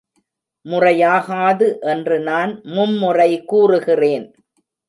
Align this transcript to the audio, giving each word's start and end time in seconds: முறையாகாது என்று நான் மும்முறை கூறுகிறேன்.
முறையாகாது 0.65 1.67
என்று 1.83 2.17
நான் 2.19 2.61
மும்முறை 2.63 3.31
கூறுகிறேன். 3.45 4.27